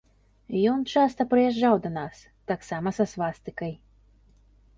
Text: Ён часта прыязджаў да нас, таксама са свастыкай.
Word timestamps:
Ён 0.71 0.79
часта 0.93 1.21
прыязджаў 1.33 1.75
да 1.83 1.91
нас, 1.99 2.23
таксама 2.53 2.89
са 3.01 3.05
свастыкай. 3.13 3.73